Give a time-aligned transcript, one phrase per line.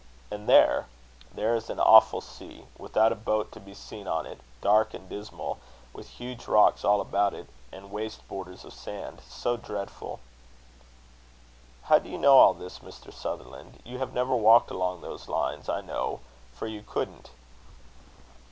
[0.31, 0.87] And there,
[1.31, 5.07] there is an awful sea, without a boat to be seen on it, dark and
[5.07, 5.59] dismal,
[5.93, 10.19] with huge rocks all about it, and waste borders of sand so dreadful!"
[11.83, 13.13] "How do you know all this, Mr.
[13.13, 13.79] Sutherland?
[13.85, 16.21] You have never walked along those lines, I know,
[16.51, 17.29] for you couldn't."